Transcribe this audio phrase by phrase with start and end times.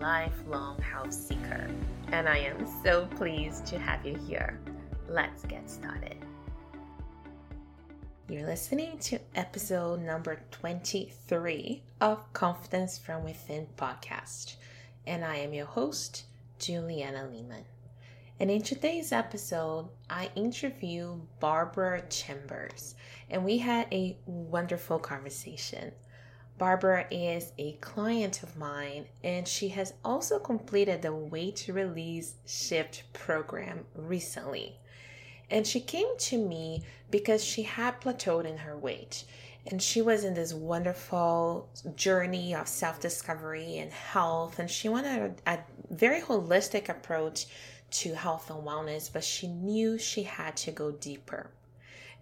[0.00, 1.68] lifelong health seeker,
[2.12, 4.58] and I am so pleased to have you here.
[5.08, 6.16] Let's get started.
[8.28, 14.56] You're listening to episode number 23 of Confidence from Within podcast,
[15.06, 16.24] and I am your host,
[16.58, 17.64] Juliana Lehman.
[18.38, 22.94] And in today's episode, I interview Barbara Chambers,
[23.30, 25.92] and we had a wonderful conversation.
[26.58, 33.04] Barbara is a client of mine, and she has also completed the Weight Release Shift
[33.12, 34.76] program recently.
[35.50, 39.24] And she came to me because she had plateaued in her weight.
[39.70, 44.58] And she was in this wonderful journey of self discovery and health.
[44.58, 45.58] And she wanted a, a
[45.90, 47.46] very holistic approach
[47.90, 51.50] to health and wellness, but she knew she had to go deeper.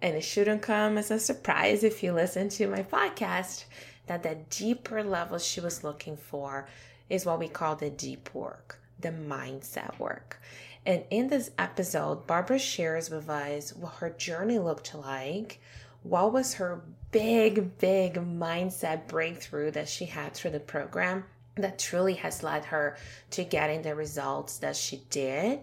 [0.03, 3.65] And it shouldn't come as a surprise if you listen to my podcast
[4.07, 6.69] that the deeper level she was looking for
[7.09, 10.41] is what we call the deep work, the mindset work.
[10.85, 15.61] And in this episode, Barbara shares with us what her journey looked like,
[16.03, 21.25] what was her big, big mindset breakthrough that she had through the program
[21.57, 22.97] that truly has led her
[23.31, 25.61] to getting the results that she did.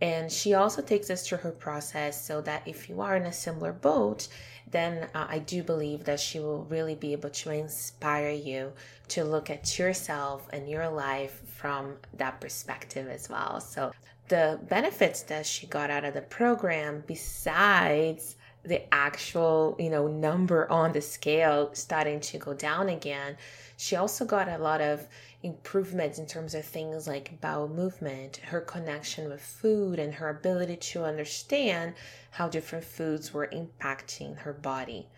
[0.00, 3.32] And she also takes us through her process so that if you are in a
[3.32, 4.28] similar boat,
[4.70, 8.72] then uh, I do believe that she will really be able to inspire you
[9.08, 13.60] to look at yourself and your life from that perspective as well.
[13.60, 13.92] So,
[14.28, 20.70] the benefits that she got out of the program, besides the actual, you know, number
[20.70, 23.36] on the scale starting to go down again,
[23.76, 25.06] she also got a lot of
[25.46, 30.76] improvements in terms of things like bowel movement, her connection with food, and her ability
[30.76, 31.94] to understand
[32.32, 35.08] how different foods were impacting her body.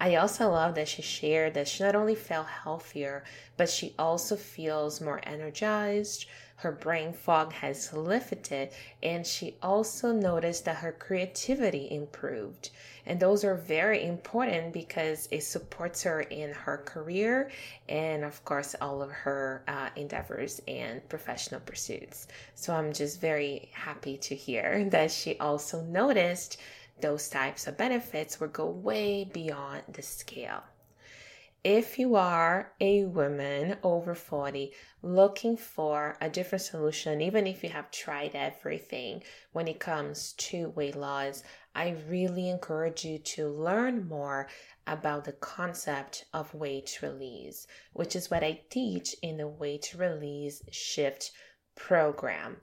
[0.00, 3.24] I also love that she shared that she not only felt healthier,
[3.56, 6.26] but she also feels more energized.
[6.62, 8.70] Her brain fog has lifted,
[9.02, 12.70] and she also noticed that her creativity improved.
[13.04, 17.50] And those are very important because it supports her in her career
[17.88, 22.28] and, of course, all of her uh, endeavors and professional pursuits.
[22.54, 26.58] So I'm just very happy to hear that she also noticed
[27.00, 30.62] those types of benefits will go way beyond the scale.
[31.64, 37.70] If you are a woman over 40 looking for a different solution, even if you
[37.70, 44.08] have tried everything when it comes to weight loss, I really encourage you to learn
[44.08, 44.48] more
[44.88, 50.64] about the concept of weight release, which is what I teach in the weight release
[50.72, 51.30] shift
[51.76, 52.56] program.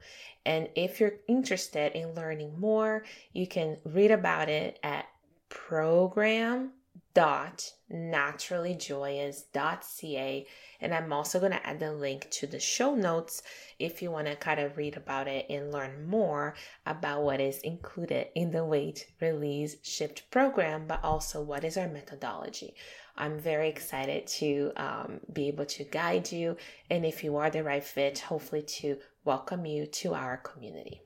[0.45, 5.05] And if you're interested in learning more, you can read about it at
[5.47, 6.73] program
[7.13, 10.45] dot naturallyjoyous.ca
[10.79, 13.41] and i'm also going to add the link to the show notes
[13.79, 16.53] if you want to kind of read about it and learn more
[16.85, 21.87] about what is included in the weight release shift program but also what is our
[21.87, 22.75] methodology.
[23.17, 26.57] I'm very excited to um, be able to guide you.
[26.89, 31.01] And if you are the right fit hopefully to welcome you to our community.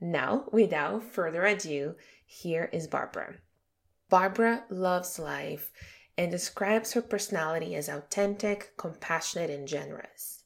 [0.00, 3.34] Now without further ado here is barbara
[4.08, 5.72] Barbara loves life
[6.16, 10.44] and describes her personality as authentic, compassionate, and generous.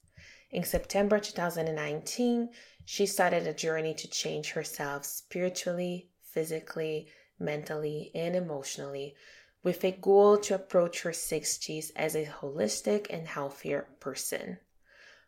[0.50, 2.50] In September 2019,
[2.84, 9.14] she started a journey to change herself spiritually, physically, mentally, and emotionally
[9.62, 14.58] with a goal to approach her 60s as a holistic and healthier person.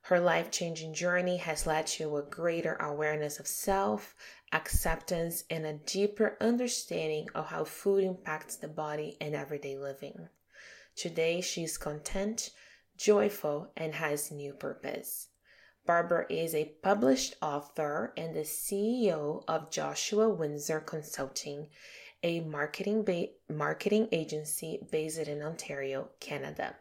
[0.06, 4.16] Her life changing journey has led to a greater awareness of self,
[4.52, 10.28] acceptance, and a deeper understanding of how food impacts the body and everyday living.
[10.94, 12.50] Today, she is content,
[12.96, 15.28] joyful, and has new purpose.
[15.84, 21.68] Barbara is a published author and the CEO of Joshua Windsor Consulting,
[22.22, 26.76] a marketing ba- marketing agency based in Ontario, Canada.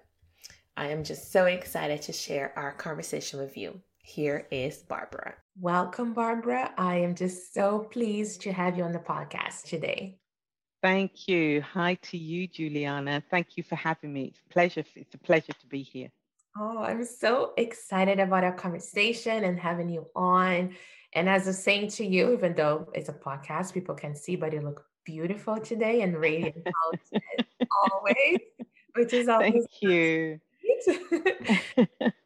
[0.77, 3.81] I am just so excited to share our conversation with you.
[4.03, 5.35] Here is Barbara.
[5.59, 6.73] Welcome, Barbara.
[6.77, 10.17] I am just so pleased to have you on the podcast today.
[10.81, 11.61] Thank you.
[11.61, 13.23] Hi to you, Juliana.
[13.29, 14.25] Thank you for having me.
[14.25, 14.83] It's a pleasure.
[14.95, 16.09] It's a pleasure to be here.
[16.57, 20.75] Oh, I'm so excited about our conversation and having you on.
[21.13, 24.35] And as I was saying to you, even though it's a podcast, people can see,
[24.35, 26.55] but you look beautiful today and radiant
[27.91, 28.39] always,
[28.95, 30.39] which is always Thank you.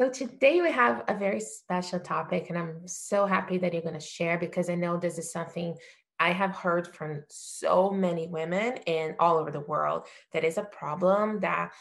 [0.00, 3.92] so today we have a very special topic, and I'm so happy that you're going
[3.92, 5.76] to share because I know this is something
[6.18, 10.62] I have heard from so many women in all over the world that is a
[10.62, 11.72] problem that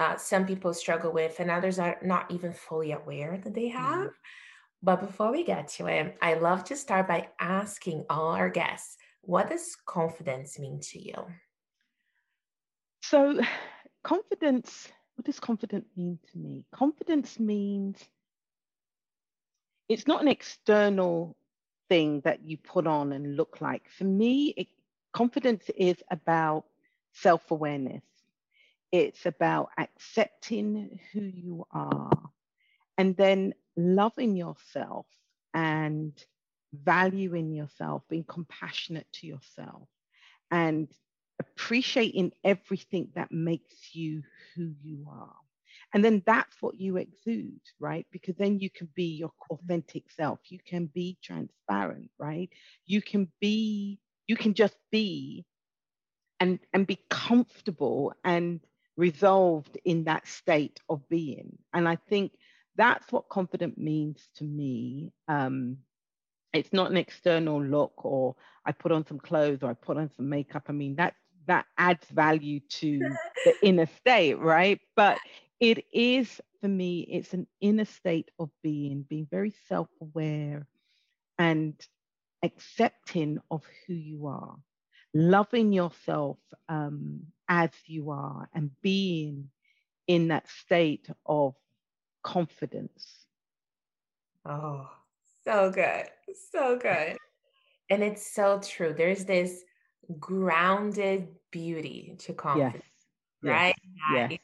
[0.00, 3.98] uh, some people struggle with, and others are not even fully aware that they have.
[3.98, 4.06] Mm-hmm.
[4.82, 8.96] But before we get to it, I love to start by asking all our guests
[9.20, 11.24] what does confidence mean to you?
[13.02, 13.40] So,
[14.02, 14.88] confidence,
[15.20, 16.64] what does confidence mean to me?
[16.72, 18.02] Confidence means
[19.86, 21.36] it's not an external
[21.90, 23.82] thing that you put on and look like.
[23.90, 24.68] For me, it,
[25.12, 26.64] confidence is about
[27.12, 28.02] self awareness,
[28.92, 32.30] it's about accepting who you are
[32.96, 35.04] and then loving yourself
[35.52, 36.14] and
[36.72, 39.86] valuing yourself, being compassionate to yourself,
[40.50, 40.88] and
[41.40, 44.22] appreciating everything that makes you
[44.54, 45.34] who you are.
[45.92, 48.06] And then that's what you exude, right?
[48.12, 50.38] Because then you can be your authentic self.
[50.48, 52.48] You can be transparent, right?
[52.86, 53.98] You can be,
[54.28, 55.46] you can just be
[56.38, 58.60] and, and be comfortable and
[58.96, 61.58] resolved in that state of being.
[61.72, 62.32] And I think
[62.76, 65.12] that's what confident means to me.
[65.26, 65.78] Um,
[66.52, 70.10] it's not an external look or I put on some clothes or I put on
[70.16, 70.64] some makeup.
[70.68, 71.14] I mean, that
[71.50, 73.00] that adds value to
[73.44, 74.80] the inner state, right?
[74.96, 75.18] But
[75.60, 80.66] it is for me, it's an inner state of being, being very self-aware
[81.38, 81.74] and
[82.42, 84.56] accepting of who you are,
[85.14, 86.38] loving yourself
[86.68, 89.48] um, as you are, and being
[90.06, 91.54] in that state of
[92.22, 93.26] confidence.
[94.44, 94.88] Oh,
[95.44, 96.06] so good.
[96.52, 97.16] So good.
[97.88, 98.94] And it's so true.
[98.96, 99.62] There's this
[100.18, 102.84] grounded beauty to confidence,
[103.42, 103.52] yes.
[103.52, 103.74] right?
[104.12, 104.38] Yes.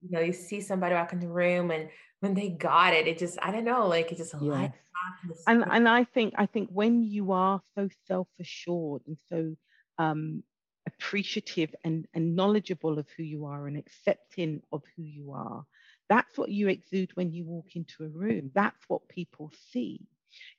[0.00, 1.88] You know, you see somebody walk in the room and
[2.20, 4.42] when they got it, it just, I don't know, like it just yes.
[4.42, 5.36] lights up.
[5.46, 9.56] And, and I think, I think when you are so self-assured and so
[9.98, 10.42] um,
[10.86, 15.64] appreciative and, and knowledgeable of who you are and accepting of who you are,
[16.08, 18.50] that's what you exude when you walk into a room.
[18.54, 20.00] That's what people see.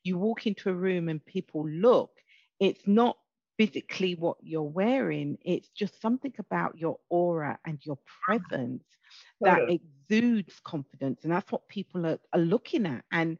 [0.03, 2.11] You walk into a room and people look.
[2.59, 3.17] It's not
[3.59, 8.85] physically what you're wearing, it's just something about your aura and your presence
[9.41, 11.19] that exudes confidence.
[11.23, 13.03] And that's what people are, are looking at.
[13.11, 13.37] And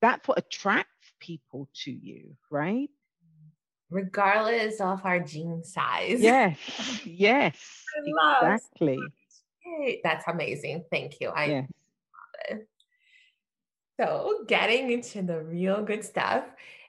[0.00, 2.90] that's what attracts people to you, right?
[3.90, 6.20] Regardless of our jean size.
[6.20, 6.58] Yes,
[7.04, 8.98] yes, exactly.
[10.02, 10.84] That's amazing.
[10.90, 11.28] Thank you.
[11.28, 11.68] I yes.
[12.50, 12.68] love it.
[14.00, 16.44] So, getting into the real good stuff.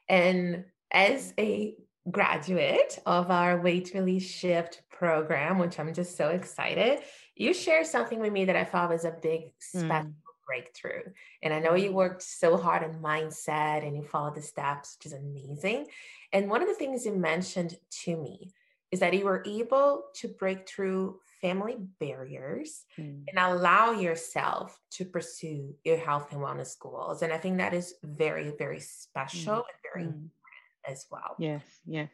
[0.10, 1.76] And as a
[2.10, 7.00] graduate of our Weight Release Shift program, which I'm just so excited,
[7.36, 10.14] you shared something with me that I thought was a big special mm.
[10.48, 11.12] breakthrough.
[11.44, 15.08] And I know you worked so hard on mindset and you followed the steps, which
[15.08, 15.88] is amazing.
[16.34, 18.52] And one of the things you mentioned to me
[18.92, 23.24] is that you were able to break through family barriers mm.
[23.28, 27.22] and allow yourself to pursue your health and wellness goals.
[27.22, 29.64] And I think that is very, very special mm.
[29.64, 30.30] and very mm.
[30.88, 31.36] As well.
[31.40, 32.10] Yes, yes.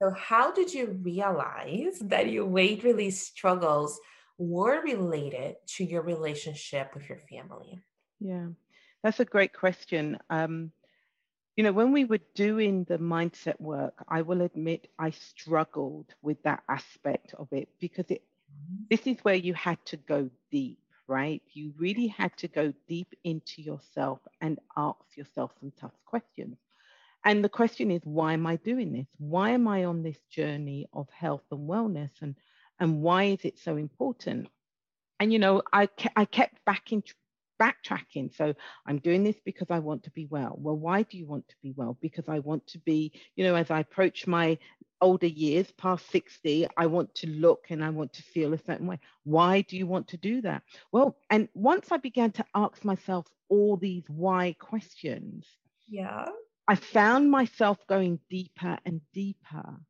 [0.00, 3.98] So, how did you realize that your weight release struggles
[4.38, 7.80] were related to your relationship with your family?
[8.20, 8.48] Yeah,
[9.02, 10.18] that's a great question.
[10.30, 10.70] Um,
[11.56, 16.40] you know, when we were doing the mindset work, I will admit I struggled with
[16.44, 18.22] that aspect of it because it
[18.90, 21.42] this is where you had to go deep, right?
[21.52, 26.56] You really had to go deep into yourself and ask yourself some tough questions.
[27.24, 29.08] And the question is, why am I doing this?
[29.18, 32.10] Why am I on this journey of health and wellness?
[32.22, 32.36] And,
[32.78, 34.48] and why is it so important?
[35.20, 37.02] And, you know, I, ke- I kept back in,
[37.60, 38.34] backtracking.
[38.34, 38.54] So
[38.86, 40.56] I'm doing this because I want to be well.
[40.58, 41.98] Well, why do you want to be well?
[42.00, 44.58] Because I want to be, you know, as I approach my
[45.00, 48.86] older years, past 60, I want to look and I want to feel a certain
[48.86, 48.98] way.
[49.24, 50.62] Why do you want to do that?
[50.92, 55.46] Well, and once I began to ask myself all these why questions,
[55.86, 56.26] yeah,
[56.68, 59.80] I found myself going deeper and deeper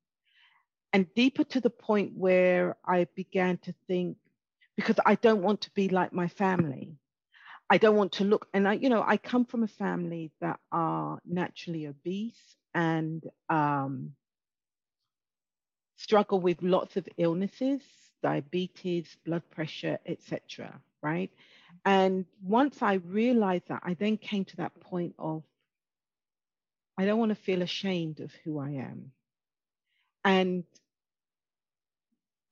[0.92, 4.16] and deeper to the point where I began to think,
[4.76, 6.92] because I don't want to be like my family.
[7.68, 10.61] I don't want to look, and I, you know, I come from a family that
[10.70, 14.12] are naturally obese and um,
[15.97, 17.82] struggle with lots of illnesses,
[18.23, 20.80] diabetes, blood pressure, etc.
[21.02, 21.30] Right?
[21.85, 25.42] And once I realized that, I then came to that point of
[26.99, 29.12] I don't want to feel ashamed of who I am.
[30.25, 30.64] And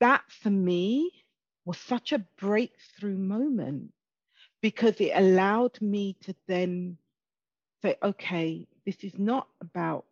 [0.01, 1.11] that for me
[1.65, 3.93] was such a breakthrough moment
[4.63, 6.97] because it allowed me to then
[7.83, 10.05] say, okay, this is not about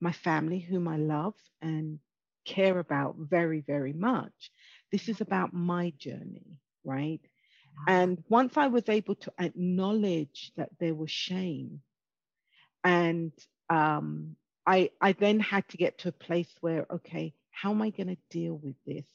[0.00, 1.98] my family, whom I love and
[2.46, 4.50] care about very, very much.
[4.90, 7.20] This is about my journey, right?
[7.86, 11.82] And once I was able to acknowledge that there was shame,
[12.82, 13.32] and
[13.70, 17.90] um, I, I then had to get to a place where, okay, how am I
[17.90, 19.06] going to deal with this?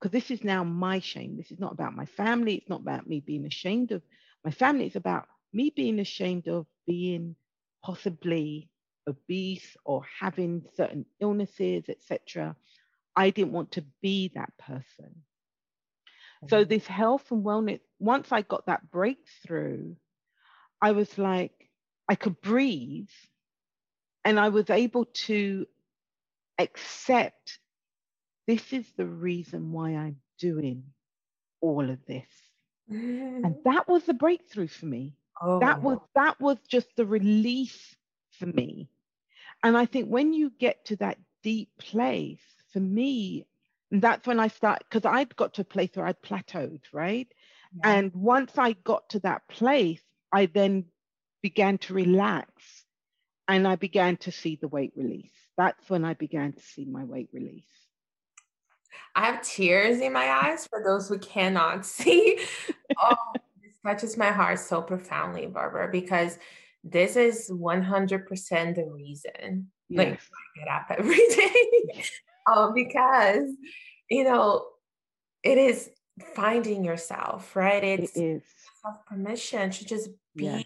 [0.00, 1.36] Because this is now my shame.
[1.36, 2.56] This is not about my family.
[2.56, 4.02] It's not about me being ashamed of
[4.44, 4.86] my family.
[4.86, 7.36] It's about me being ashamed of being
[7.82, 8.68] possibly
[9.08, 12.56] obese or having certain illnesses, etc.
[13.14, 15.22] I didn't want to be that person.
[16.48, 16.68] So mm-hmm.
[16.68, 19.94] this health and wellness, once I got that breakthrough,
[20.82, 21.70] I was like,
[22.08, 23.08] I could breathe
[24.26, 25.66] and I was able to
[26.58, 27.60] accept
[28.48, 30.82] this is the reason why I'm doing
[31.60, 32.26] all of this.
[32.88, 35.14] And that was the breakthrough for me.
[35.40, 35.60] Oh.
[35.60, 37.94] That was that was just the release
[38.32, 38.88] for me.
[39.62, 42.40] And I think when you get to that deep place,
[42.72, 43.46] for me,
[43.92, 47.28] that's when I start because I'd got to a place where I'd plateaued, right?
[47.76, 47.92] Yeah.
[47.92, 50.02] And once I got to that place,
[50.32, 50.86] I then
[51.42, 52.85] began to relax
[53.48, 55.30] and I began to see the weight release.
[55.56, 57.64] That's when I began to see my weight release.
[59.14, 62.40] I have tears in my eyes for those who cannot see.
[63.00, 63.16] oh,
[63.62, 66.38] this touches my heart so profoundly, Barbara, because
[66.84, 69.98] this is 100% the reason yes.
[69.98, 72.04] like I get up every day.
[72.52, 73.48] um, because,
[74.10, 74.66] you know,
[75.42, 75.90] it is
[76.34, 77.82] finding yourself, right?
[77.82, 78.42] It's it is.
[79.08, 80.64] permission to just be yes.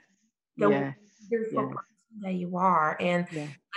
[0.56, 0.94] the yes.
[1.30, 1.75] yes.
[2.20, 2.96] That you are.
[3.00, 3.26] And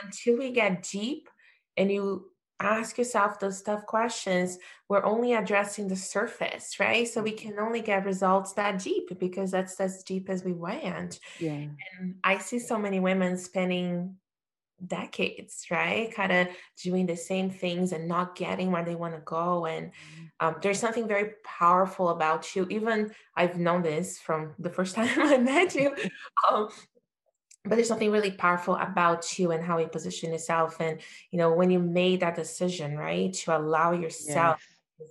[0.03, 1.29] until we get deep
[1.77, 4.57] and you ask yourself those tough questions,
[4.89, 7.07] we're only addressing the surface, right?
[7.07, 7.49] So we mm-hmm.
[7.49, 11.19] can only get results that deep because that's as deep as we went.
[11.39, 11.67] Yeah.
[11.99, 14.15] And I see so many women spending
[14.85, 16.13] decades, right?
[16.13, 16.47] Kind of
[16.81, 19.65] doing the same things and not getting where they want to go.
[19.65, 20.47] And mm-hmm.
[20.47, 22.67] um, there's something very powerful about you.
[22.69, 25.95] Even I've known this from the first time I met you.
[26.51, 26.67] Um,
[27.63, 30.99] but there's something really powerful about you and how you position yourself and
[31.31, 34.65] you know when you made that decision right to allow yourself
[34.99, 35.09] yes.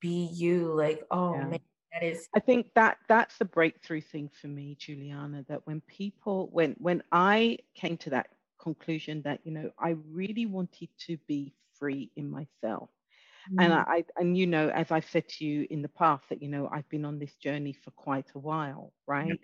[0.00, 1.44] be you like oh yeah.
[1.44, 1.60] man
[1.92, 6.48] that is i think that that's the breakthrough thing for me juliana that when people
[6.52, 8.28] when when i came to that
[8.60, 12.88] conclusion that you know i really wanted to be free in myself
[13.52, 13.62] mm.
[13.62, 16.48] and I, and you know as i've said to you in the past that you
[16.48, 19.38] know i've been on this journey for quite a while right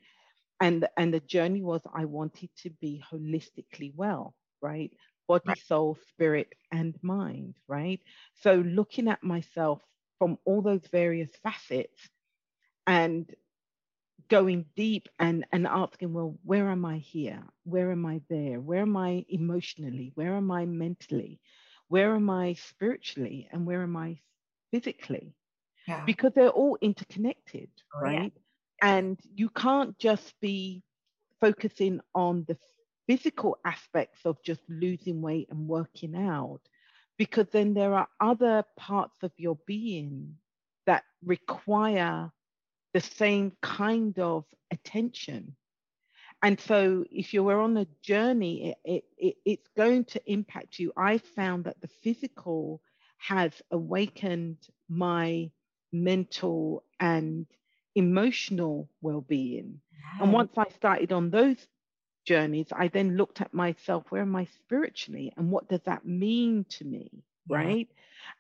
[0.61, 4.93] and and the journey was i wanted to be holistically well right?
[5.29, 5.67] Body right.
[5.67, 8.01] soul spirit and mind right?
[8.41, 9.83] So looking at myself
[10.19, 12.09] from all those various facets
[12.87, 13.29] and
[14.29, 17.43] going deep and and asking well where am i here?
[17.65, 18.61] Where am i there?
[18.61, 20.13] Where am i emotionally?
[20.15, 21.41] Where am i mentally?
[21.89, 23.49] Where am i spiritually?
[23.53, 24.21] And where am i
[24.71, 25.35] physically?
[25.89, 26.05] Yeah.
[26.05, 28.33] because they're all interconnected oh, right
[28.83, 30.83] and you can't just be
[31.41, 32.59] focusing on the
[33.07, 36.61] physical aspects of just losing weight and working out,
[37.17, 40.35] because then there are other parts of your being
[40.87, 42.33] that require
[42.93, 45.55] the same kind of attention.
[46.43, 50.93] And so, if you were on a journey, it, it, it's going to impact you.
[50.97, 52.83] I found that the physical
[53.19, 54.59] has awakened
[54.89, 55.53] my
[55.93, 57.47] mental and
[57.95, 59.81] emotional well-being.
[60.21, 61.57] And once i started on those
[62.25, 66.65] journeys i then looked at myself where am i spiritually and what does that mean
[66.69, 67.11] to me
[67.49, 67.57] yeah.
[67.57, 67.89] right?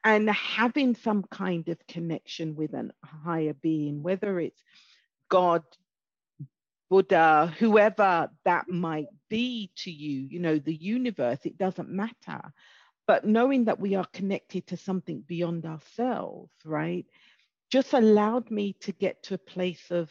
[0.05, 4.63] And having some kind of connection with a higher being whether it's
[5.29, 5.63] god
[6.91, 12.41] buddha whoever that might be to you you know the universe it doesn't matter.
[13.05, 17.07] But knowing that we are connected to something beyond ourselves right
[17.73, 20.11] just allowed me to get to a place of,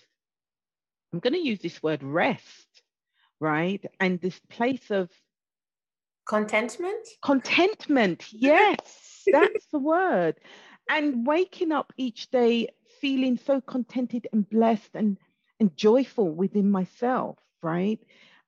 [1.14, 2.68] I'm going to use this word rest,
[3.40, 3.86] right?
[4.00, 5.12] And this place of
[6.28, 7.08] contentment.
[7.22, 10.40] Contentment, yes, that's the word.
[10.90, 15.20] And waking up each day feeling so contented and blessed and,
[15.60, 18.00] and joyful within myself, right?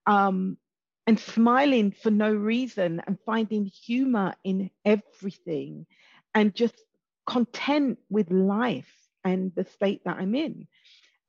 [0.07, 0.57] Um,
[1.05, 5.85] and smiling for no reason and finding humor in everything
[6.33, 6.81] and just
[7.27, 10.67] content with life and the state that I'm in.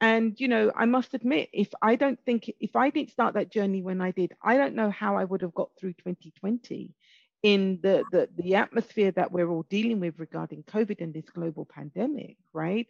[0.01, 3.51] And, you know, I must admit, if I don't think, if I didn't start that
[3.51, 6.91] journey when I did, I don't know how I would have got through 2020
[7.43, 11.65] in the, the, the atmosphere that we're all dealing with regarding COVID and this global
[11.65, 12.89] pandemic, right?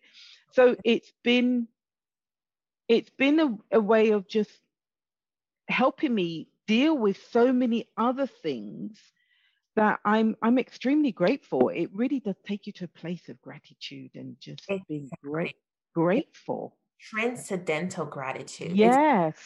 [0.53, 1.69] So it's been,
[2.89, 4.51] it's been a, a way of just
[5.69, 8.99] helping me deal with so many other things
[9.77, 11.69] that I'm I'm extremely grateful.
[11.69, 14.85] It really does take you to a place of gratitude and just exactly.
[14.89, 15.57] being great
[15.95, 16.77] grateful.
[17.01, 18.77] Transcendental gratitude.
[18.77, 19.37] Yes.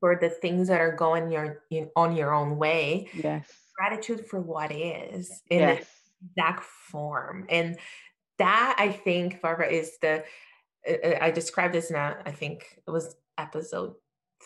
[0.00, 3.08] For the things that are going your in, on your own way.
[3.14, 3.48] Yes.
[3.76, 5.86] Gratitude for what is in yes.
[6.36, 7.46] exact form.
[7.48, 7.78] And
[8.38, 10.24] that I think, Barbara, is the
[11.20, 13.94] I described this now, I think it was episode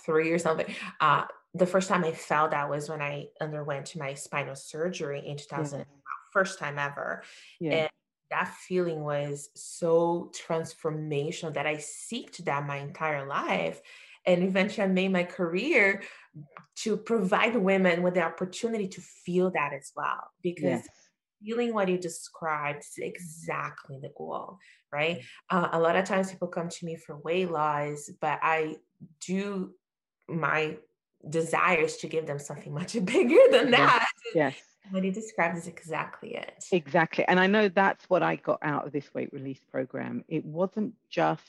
[0.05, 0.67] three or something.
[1.01, 1.25] Uh,
[1.57, 5.79] the first time I felt that was when I underwent my spinal surgery in 2000,
[5.79, 5.85] yeah.
[6.33, 7.23] first time ever.
[7.61, 7.73] Yeah.
[7.73, 7.91] And
[8.31, 13.81] that feeling was so transformational that I seeked that my entire life.
[14.25, 16.03] And eventually I made my career
[16.77, 20.31] to provide women with the opportunity to feel that as well.
[20.43, 20.89] Because yes.
[21.45, 24.59] feeling what you described is exactly the goal,
[24.93, 25.23] right?
[25.49, 28.77] Uh, a lot of times people come to me for weight loss, but I
[29.21, 29.73] do
[30.29, 30.77] my
[31.31, 34.09] desires to give them something much bigger than that.
[34.27, 34.35] Yes.
[34.35, 34.55] yes.
[34.91, 36.65] What he described is exactly it.
[36.71, 37.25] Exactly.
[37.27, 40.25] And I know that's what I got out of this weight release program.
[40.29, 41.43] It wasn't just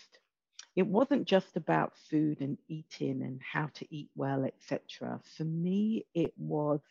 [0.75, 5.19] it wasn't just about food and eating and how to eat well, etc.
[5.35, 6.81] For me, it was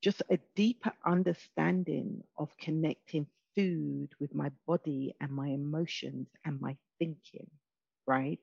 [0.00, 3.26] just a deeper understanding of connecting
[3.56, 7.50] food with my body and my emotions and my thinking,
[8.06, 8.38] right?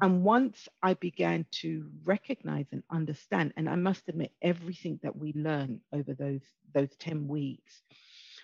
[0.00, 5.32] And once I began to recognize and understand, and I must admit, everything that we
[5.34, 6.42] learned over those,
[6.74, 7.82] those 10 weeks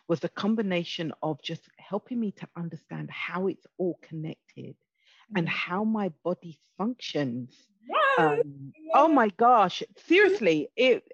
[0.08, 4.76] was a combination of just helping me to understand how it's all connected
[5.34, 5.50] and mm.
[5.50, 7.54] how my body functions.
[8.18, 11.04] Um, oh my gosh, seriously, it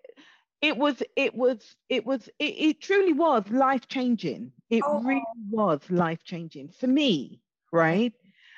[0.61, 4.53] it was it was it was it, it truly was life changing.
[4.71, 5.03] It oh.
[5.03, 7.41] really was life changing for me,
[7.73, 8.13] right?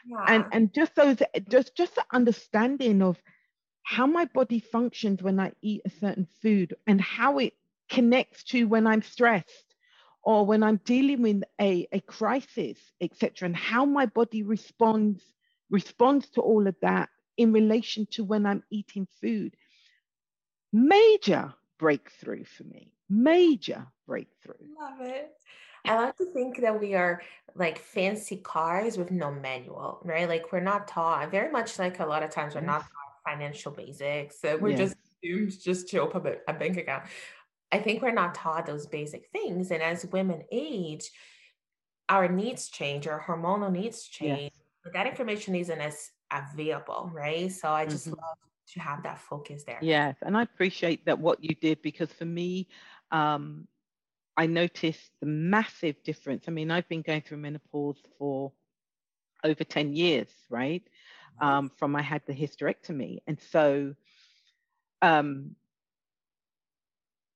[0.06, 0.24] Yeah.
[0.28, 1.18] and and just those
[1.50, 3.18] just just the understanding of
[3.84, 7.54] how my body functions when I eat a certain food and how it
[7.90, 9.74] connects to when I'm stressed
[10.22, 15.22] or when I'm dealing with a, a crisis, etc., and how my body responds
[15.70, 19.54] responds to all of that in relation to when I'm eating food.
[20.72, 22.92] Major breakthrough for me.
[23.10, 24.68] Major breakthrough.
[24.80, 25.32] Love it.
[25.84, 27.22] I like to think that we are
[27.54, 30.28] like fancy cars with no manual, right?
[30.28, 33.72] Like we're not taught very much like a lot of times we're not taught financial
[33.72, 34.40] basics.
[34.40, 37.04] So we're just assumed just to open a bank account.
[37.70, 39.70] I think we're not taught those basic things.
[39.70, 41.10] And as women age,
[42.08, 44.52] our needs change, our hormonal needs change.
[44.54, 44.62] Yes.
[44.82, 47.50] But that information isn't as available, right?
[47.50, 48.20] So I just mm-hmm.
[48.20, 48.38] love
[48.72, 49.78] to have that focus there.
[49.80, 50.16] Yes.
[50.22, 52.68] And I appreciate that what you did because for me,
[53.10, 53.66] um,
[54.36, 56.44] I noticed the massive difference.
[56.48, 58.52] I mean, I've been going through menopause for
[59.44, 60.82] over 10 years, right?
[61.40, 63.18] Um, from I had the hysterectomy.
[63.26, 63.94] And so
[65.02, 65.54] um,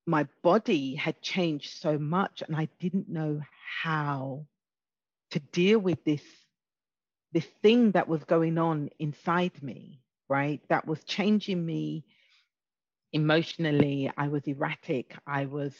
[0.06, 3.42] my body had changed so much and I didn't know
[3.82, 4.46] how
[5.30, 6.22] to deal with this
[7.32, 10.62] this thing that was going on inside me, right?
[10.70, 12.04] That was changing me
[13.12, 14.10] emotionally.
[14.16, 15.14] I was erratic.
[15.26, 15.74] I was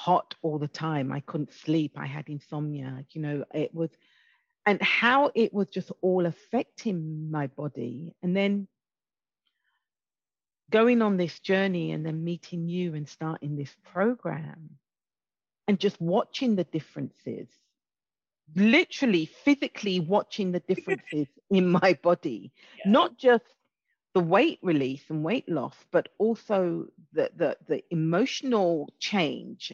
[0.00, 1.12] hot all the time.
[1.12, 1.92] I couldn't sleep.
[1.96, 3.04] I had insomnia.
[3.10, 3.90] You know, it was,
[4.64, 8.14] and how it was just all affecting my body.
[8.22, 8.66] And then
[10.70, 14.70] going on this journey and then meeting you and starting this program
[15.68, 17.48] and just watching the differences,
[18.56, 22.90] literally physically watching the differences in my body, yeah.
[22.90, 23.44] not just
[24.14, 29.72] the weight release and weight loss, but also the, the, the emotional change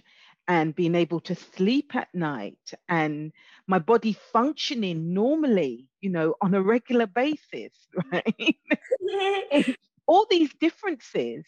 [0.48, 3.32] and being able to sleep at night and
[3.66, 7.72] my body functioning normally, you know, on a regular basis,
[8.12, 8.56] right?
[10.06, 11.44] All these differences,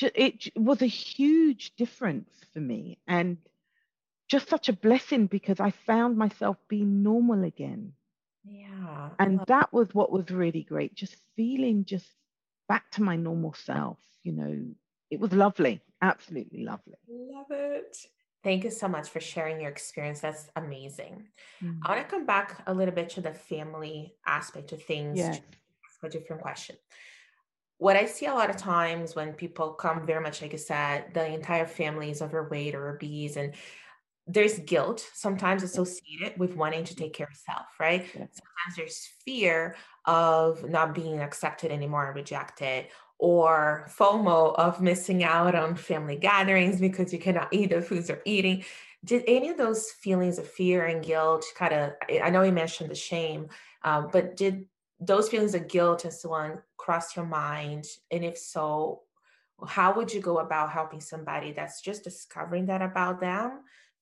[0.00, 3.38] it was a huge difference for me and
[4.28, 7.92] just such a blessing because I found myself being normal again.
[8.44, 9.10] Yeah.
[9.18, 12.06] And that was what was really great, just feeling just
[12.68, 14.64] back to my normal self, you know.
[15.10, 16.96] It was lovely, absolutely lovely.
[17.08, 17.96] Love it.
[18.42, 20.20] Thank you so much for sharing your experience.
[20.20, 21.28] That's amazing.
[21.62, 21.78] Mm.
[21.82, 25.18] I want to come back a little bit to the family aspect of things.
[25.18, 25.40] Yes.
[26.02, 26.76] A different question.
[27.78, 31.14] What I see a lot of times when people come very much like I said,
[31.14, 33.54] the entire family is overweight or obese, and
[34.26, 38.02] there's guilt sometimes associated with wanting to take care of self, right?
[38.02, 38.26] Yeah.
[38.30, 42.86] Sometimes there's fear of not being accepted anymore and rejected,
[43.18, 48.22] or FOMO of missing out on family gatherings because you cannot eat the foods you're
[48.24, 48.64] eating.
[49.04, 52.90] Did any of those feelings of fear and guilt kind of, I know you mentioned
[52.90, 53.48] the shame,
[53.82, 54.64] um, but did
[55.00, 57.84] those feelings of guilt and so on cross your mind?
[58.10, 59.02] And if so,
[59.66, 63.60] how would you go about helping somebody that's just discovering that about them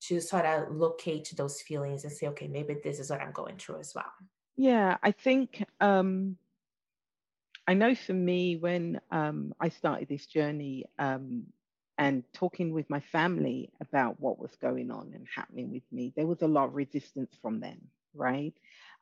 [0.09, 3.57] to sort of locate those feelings and say, okay, maybe this is what I'm going
[3.57, 4.13] through as well?
[4.57, 6.37] Yeah, I think um,
[7.67, 11.45] I know for me when um, I started this journey um,
[11.97, 16.27] and talking with my family about what was going on and happening with me, there
[16.27, 17.81] was a lot of resistance from them,
[18.15, 18.55] right?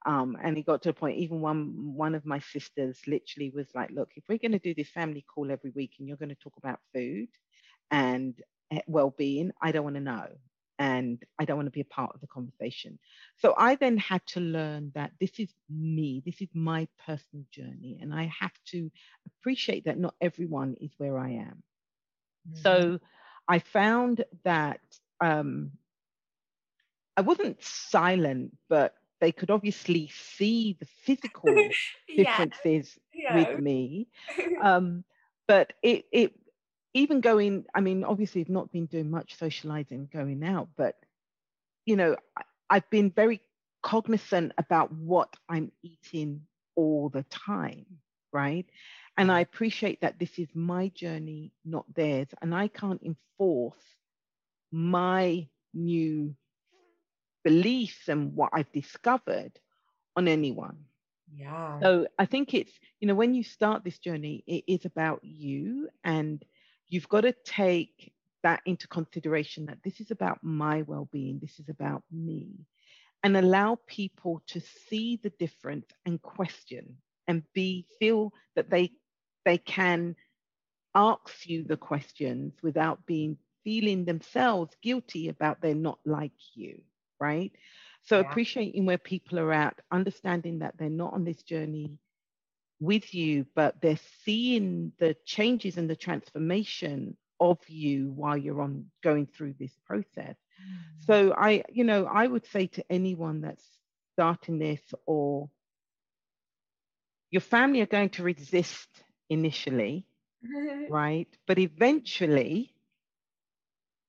[0.04, 3.68] Um, and it got to a point, even one one of my sisters literally was
[3.74, 6.30] like, look, if we're going to do this family call every week and you're going
[6.30, 7.28] to talk about food
[7.90, 8.34] and
[8.70, 10.28] eh, well-being, I don't want to know.
[10.80, 12.98] And I don't want to be a part of the conversation.
[13.36, 17.98] So I then had to learn that this is me, this is my personal journey.
[18.00, 18.90] And I have to
[19.26, 21.62] appreciate that not everyone is where I am.
[22.48, 22.62] Mm-hmm.
[22.62, 22.98] So
[23.46, 24.80] I found that
[25.20, 25.72] um,
[27.14, 31.54] I wasn't silent, but they could obviously see the physical
[32.16, 33.34] differences yeah.
[33.34, 34.08] with me.
[34.62, 35.04] Um,
[35.48, 36.32] but it, it
[36.94, 40.96] even going, I mean, obviously, I've not been doing much socializing going out, but
[41.87, 42.16] you know,
[42.68, 43.40] I've been very
[43.83, 46.42] cognizant about what I'm eating
[46.76, 47.87] all the time,
[48.33, 48.66] right?
[49.16, 49.33] And mm.
[49.33, 52.29] I appreciate that this is my journey, not theirs.
[52.40, 53.83] And I can't enforce
[54.70, 56.35] my new
[57.42, 59.53] beliefs and what I've discovered
[60.16, 60.85] on anyone.
[61.35, 61.81] Yeah.
[61.81, 65.88] So I think it's, you know, when you start this journey, it is about you
[66.05, 66.44] and
[66.90, 71.59] you've got to take that into consideration that this is about my well being, this
[71.59, 72.66] is about me,
[73.22, 76.96] and allow people to see the difference and question
[77.29, 78.90] and be feel that they
[79.44, 80.16] they can
[80.94, 86.81] ask you the questions without being feeling themselves guilty about they're not like you
[87.20, 87.53] right?
[88.03, 88.29] So yeah.
[88.29, 91.98] appreciating where people are at, understanding that they're not on this journey
[92.80, 98.86] with you, but they're seeing the changes and the transformation of you while you're on
[99.02, 100.36] going through this process.
[100.36, 101.06] Mm.
[101.06, 103.64] So I, you know, I would say to anyone that's
[104.14, 105.48] starting this or
[107.30, 108.88] your family are going to resist
[109.28, 110.06] initially,
[110.90, 111.28] right?
[111.46, 112.74] But eventually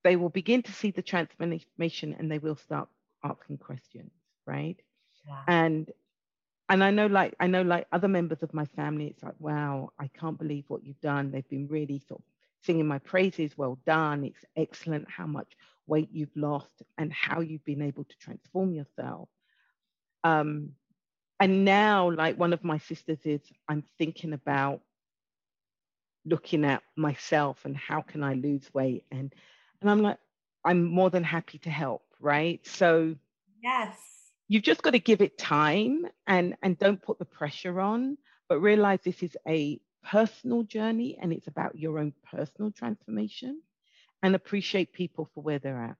[0.03, 2.89] they will begin to see the transformation and they will start
[3.23, 4.12] asking questions,
[4.45, 4.77] right?
[5.27, 5.43] Yeah.
[5.47, 5.91] And
[6.71, 9.91] and I know like I know like other members of my family, it's like, wow,
[9.99, 11.31] I can't believe what you've done.
[11.31, 12.25] They've been really sort of
[12.63, 13.57] singing my praises.
[13.57, 14.23] Well done.
[14.23, 15.53] It's excellent how much
[15.86, 19.27] weight you've lost and how you've been able to transform yourself.
[20.23, 20.71] Um,
[21.39, 24.81] and now, like one of my sisters is, I'm thinking about
[26.25, 29.34] looking at myself and how can I lose weight and
[29.81, 30.19] and I'm like,
[30.63, 32.65] I'm more than happy to help right?
[32.65, 33.15] So
[33.62, 33.97] yes,
[34.51, 38.17] you've just got to give it time and and don't put the pressure on,
[38.49, 43.61] but realize this is a personal journey and it's about your own personal transformation
[44.21, 45.95] and appreciate people for where they're at.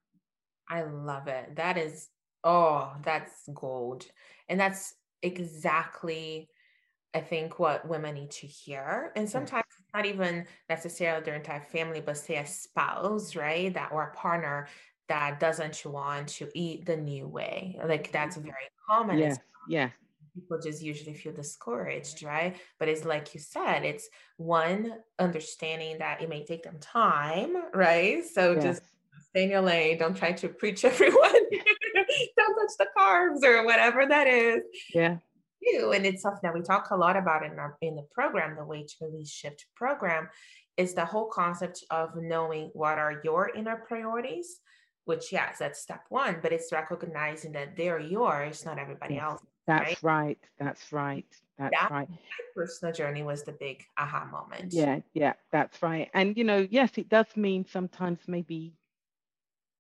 [0.67, 1.55] I love it.
[1.55, 2.09] That is
[2.43, 4.05] oh, that's gold.
[4.49, 6.49] And that's exactly
[7.13, 9.13] I think what women need to hear.
[9.15, 13.73] And sometimes it's not even necessarily their entire family, but say a spouse, right?
[13.73, 14.67] That or a partner
[15.12, 17.78] that doesn't want to eat the new way.
[17.86, 18.45] Like that's mm-hmm.
[18.45, 19.17] very common.
[19.17, 19.36] Yeah.
[19.67, 19.89] Yeah.
[20.34, 22.56] People just usually feel discouraged, right?
[22.80, 28.24] But it's like you said, it's one understanding that it may take them time, right?
[28.26, 28.63] So yes.
[28.63, 28.82] just
[29.28, 29.97] stay in your lane.
[29.97, 31.19] Don't try to preach everyone.
[32.38, 34.62] don't touch the carbs or whatever that is.
[34.95, 35.17] Yeah.
[35.62, 38.56] You and it's something that we talk a lot about in our in the program,
[38.56, 40.30] the Weight Release Shift program,
[40.78, 44.62] is the whole concept of knowing what are your inner priorities
[45.05, 49.41] which yes that's step one but it's recognizing that they're yours not everybody yes, else
[49.67, 50.27] that's right?
[50.27, 50.39] right.
[50.59, 51.25] That's right.
[51.57, 52.09] That's that, right.
[52.09, 52.17] my
[52.55, 54.73] personal journey was the big aha moment.
[54.73, 56.09] Yeah yeah that's right.
[56.13, 58.73] And you know yes it does mean sometimes maybe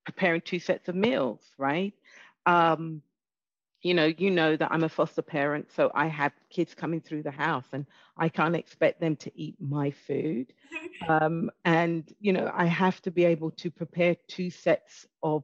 [0.05, 1.93] preparing two sets of meals right?
[2.45, 3.01] Um
[3.81, 7.23] you know, you know that I'm a foster parent, so I have kids coming through
[7.23, 7.85] the house, and
[8.17, 10.53] I can't expect them to eat my food.
[11.09, 15.43] Um, and you know, I have to be able to prepare two sets of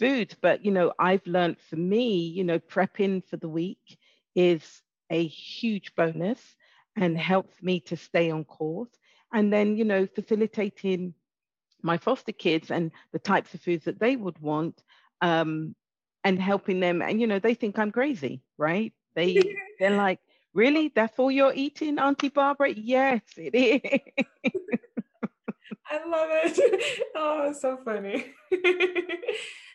[0.00, 0.34] foods.
[0.40, 3.98] But you know, I've learned for me, you know, prepping for the week
[4.34, 6.40] is a huge bonus
[6.96, 8.90] and helps me to stay on course.
[9.32, 11.14] And then, you know, facilitating
[11.82, 14.82] my foster kids and the types of foods that they would want
[15.20, 15.74] um,
[16.24, 17.02] and helping them.
[17.02, 18.92] And you know, they think I'm crazy, right?
[19.16, 19.42] They
[19.80, 20.20] they're like,
[20.54, 20.92] really?
[20.94, 22.70] That's all you're eating, Auntie Barbara?
[22.70, 24.24] Yes, it is.
[25.90, 27.02] I love it.
[27.16, 28.26] Oh, so funny.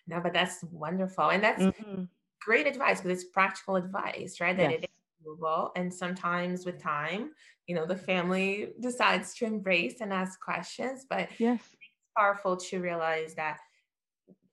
[0.07, 1.29] no, but that's wonderful.
[1.29, 2.03] And that's mm-hmm.
[2.41, 4.55] great advice because it's practical advice, right?
[4.55, 4.79] That yes.
[4.83, 5.71] it is doable.
[5.75, 7.31] And sometimes with time,
[7.67, 11.05] you know, the family decides to embrace and ask questions.
[11.07, 13.57] But yes, it's powerful to realize that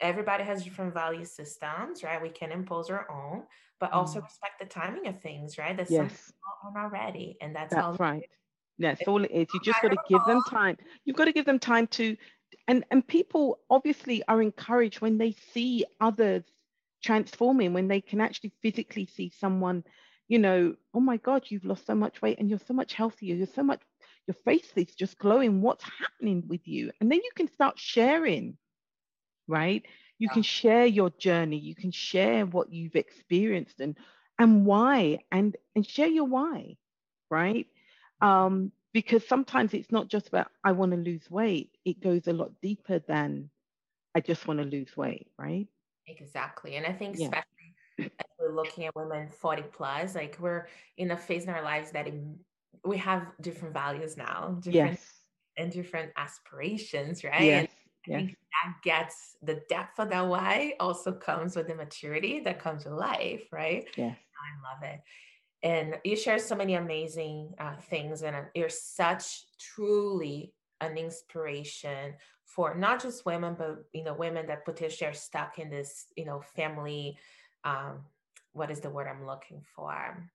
[0.02, 2.20] everybody has different value systems, right?
[2.20, 3.44] We can impose our own,
[3.80, 4.24] but also mm.
[4.24, 5.76] respect the timing of things, right?
[5.76, 6.32] That's yes.
[6.64, 7.36] are not ready.
[7.40, 8.28] And that's, that's right.
[8.78, 9.46] That's all it is.
[9.54, 10.76] You just got to give them time.
[11.04, 12.16] You've got to give them time to,
[12.68, 16.42] and and people obviously are encouraged when they see others
[17.02, 19.84] transforming, when they can actually physically see someone,
[20.28, 23.34] you know, oh my God, you've lost so much weight and you're so much healthier.
[23.34, 23.80] You're so much,
[24.26, 25.60] your face is just glowing.
[25.60, 26.90] What's happening with you?
[27.00, 28.56] And then you can start sharing,
[29.48, 29.82] right?
[30.18, 30.34] You yeah.
[30.34, 31.58] can share your journey.
[31.58, 33.96] You can share what you've experienced and
[34.38, 36.76] and why, and and share your why,
[37.30, 37.66] right?
[38.20, 41.76] Um, because sometimes it's not just about I want to lose weight.
[41.84, 43.50] It goes a lot deeper than
[44.14, 45.66] I just want to lose weight, right?
[46.06, 46.76] Exactly.
[46.76, 47.26] And I think yeah.
[47.26, 51.62] especially as we're looking at women 40 plus, like we're in a phase in our
[51.62, 52.14] lives that it,
[52.84, 55.12] we have different values now, different yes.
[55.56, 57.42] and different aspirations, right?
[57.42, 57.68] Yes.
[58.08, 62.58] And think that gets the depth of that why also comes with the maturity that
[62.58, 63.86] comes with life, right?
[63.96, 64.14] Yeah.
[64.14, 65.00] I love it
[65.62, 72.14] and you share so many amazing uh, things and uh, you're such truly an inspiration
[72.44, 76.24] for not just women but you know women that potentially are stuck in this you
[76.24, 77.16] know family
[77.64, 78.00] um
[78.52, 80.28] what is the word i'm looking for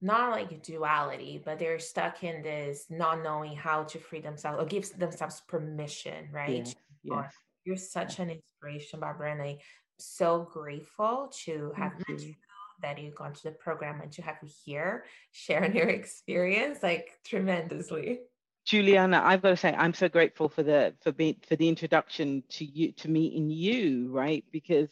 [0.00, 4.66] not like duality but they're stuck in this not knowing how to free themselves or
[4.66, 7.34] give themselves permission right yes, yes.
[7.66, 9.56] You're such an inspiration barbara and i'm
[9.98, 12.28] so grateful to have Thank met mm-hmm.
[12.28, 12.34] you
[12.82, 17.18] that you've gone to the program and to have you here sharing your experience like
[17.24, 18.20] tremendously.
[18.64, 22.42] Juliana, I've got to say I'm so grateful for the for being for the introduction
[22.50, 24.44] to you to me meeting you, right?
[24.50, 24.90] Because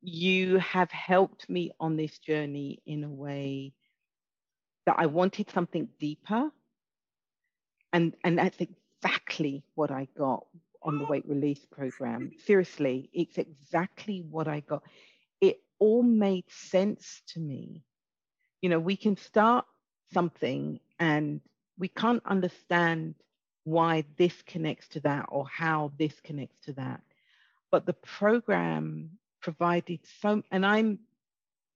[0.00, 3.74] you have helped me on this journey in a way
[4.86, 6.50] that I wanted something deeper.
[7.92, 10.46] And and that's exactly what I got
[10.86, 12.30] on the weight release program.
[12.46, 14.84] Seriously, it's exactly what I got
[15.40, 17.84] It all made sense to me.
[18.62, 19.66] You know, we can start
[20.14, 21.40] something and
[21.78, 23.16] we can't understand
[23.64, 27.02] why this connects to that or how this connects to that.
[27.70, 29.10] But the program
[29.42, 31.00] provided so, and I'm,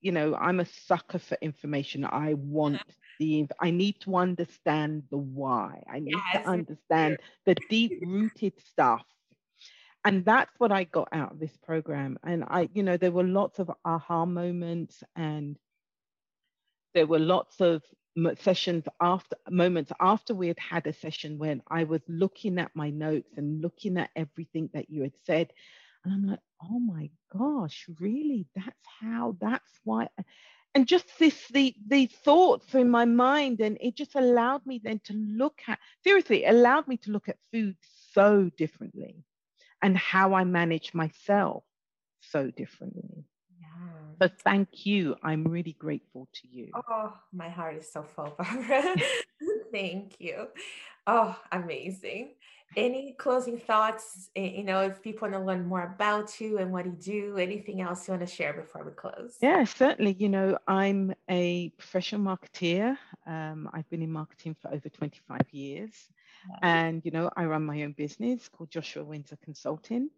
[0.01, 2.05] you know, I'm a sucker for information.
[2.05, 2.81] I want
[3.61, 5.83] I need to understand the why.
[5.90, 6.44] I need yes.
[6.44, 9.04] to understand the deep rooted stuff
[10.04, 12.18] and that's what I got out of this program.
[12.24, 15.59] And I, you know, there were lots of aha moments and
[16.94, 17.83] there were lots of
[18.38, 22.90] sessions after moments after we had had a session when I was looking at my
[22.90, 25.52] notes and looking at everything that you had said.
[26.04, 28.46] And I'm like, oh my gosh, really?
[28.56, 30.09] That's how, that's why.
[30.74, 35.00] And just this, the, the thoughts in my mind, and it just allowed me then
[35.04, 37.76] to look at, seriously, allowed me to look at food
[38.12, 39.24] so differently
[39.83, 41.64] and how I manage myself
[42.20, 43.24] so differently.
[43.61, 43.66] Yeah.
[44.18, 45.16] But thank you.
[45.22, 46.68] I'm really grateful to you.
[46.74, 48.94] Oh, my heart is so full, Barbara.
[49.72, 50.46] thank you.
[51.06, 52.35] Oh, amazing.
[52.76, 54.30] Any closing thoughts?
[54.37, 57.80] You know, if people want to learn more about you and what you do, anything
[57.80, 59.38] else you want to share before we close?
[59.42, 60.12] Yeah, certainly.
[60.12, 62.96] You know, I'm a professional marketeer.
[63.26, 65.90] Um, I've been in marketing for over 25 years.
[66.62, 70.09] And, you know, I run my own business called Joshua Windsor Consulting.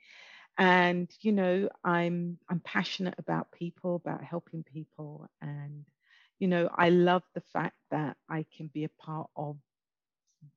[0.57, 5.29] And, you know, I'm I'm passionate about people, about helping people.
[5.41, 5.83] And,
[6.39, 9.57] you know, I love the fact that I can be a part of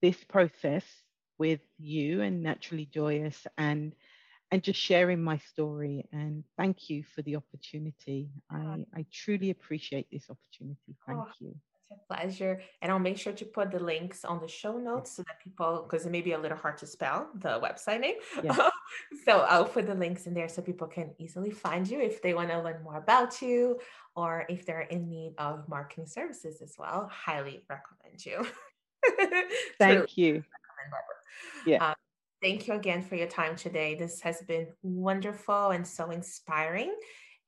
[0.03, 0.85] this process
[1.39, 3.95] with you and naturally joyous and
[4.51, 6.07] and just sharing my story.
[6.11, 8.31] And thank you for the opportunity.
[8.51, 8.77] I, ah.
[8.95, 10.97] I truly appreciate this opportunity.
[11.07, 11.55] Thank oh, you.
[11.91, 12.63] It's a pleasure.
[12.81, 15.87] And I'll make sure to put the links on the show notes so that people,
[15.89, 18.17] because it may be a little hard to spell the website name.
[18.43, 18.71] Yeah.
[19.25, 22.35] so I'll put the links in there so people can easily find you if they
[22.35, 23.79] want to learn more about you
[24.17, 27.11] or if they're in need of marketing services as well.
[27.13, 28.47] Highly recommend you.
[29.79, 30.45] Thank you.
[31.67, 31.89] Yeah.
[31.89, 31.95] Um,
[32.41, 33.97] Thank you again for your time today.
[33.97, 36.95] This has been wonderful and so inspiring.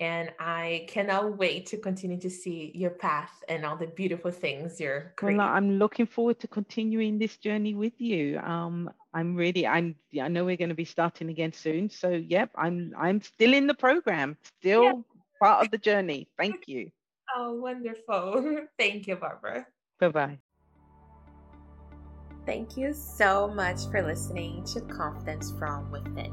[0.01, 4.81] And I cannot wait to continue to see your path and all the beautiful things
[4.81, 5.39] you're creating.
[5.39, 8.39] Well, I'm looking forward to continuing this journey with you.
[8.39, 11.91] Um, I'm really I'm I know we're going to be starting again soon.
[11.91, 14.93] So yep, I'm I'm still in the program, still yeah.
[15.41, 16.29] part of the journey.
[16.39, 16.91] Thank you.
[17.37, 18.67] Oh, wonderful.
[18.79, 19.67] Thank you, Barbara.
[20.01, 20.39] Bye-bye.
[22.47, 26.33] Thank you so much for listening to Confidence from Within.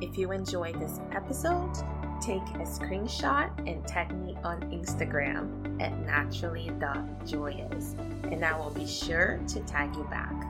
[0.00, 1.74] If you enjoyed this episode,
[2.20, 9.40] take a screenshot and tag me on Instagram at naturally.joyous, and I will be sure
[9.48, 10.49] to tag you back.